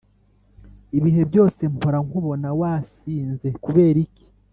[0.97, 4.25] ibihe byose mpora nkubona wasinze kuberiki